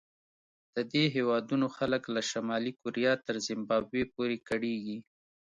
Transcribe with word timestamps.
د 0.75 0.77
دې 0.91 1.03
هېوادونو 1.15 1.67
خلک 1.77 2.03
له 2.15 2.21
شمالي 2.31 2.71
کوریا 2.81 3.13
تر 3.25 3.35
زیمبابوې 3.47 4.03
پورې 4.13 4.37
کړېږي. 4.49 4.97